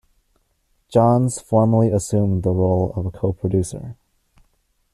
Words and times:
Johns 0.89 1.39
formally 1.39 1.91
assumed 1.91 2.41
the 2.41 2.49
role 2.49 2.91
of 2.95 3.05
a 3.05 3.11
co-producer. 3.11 3.97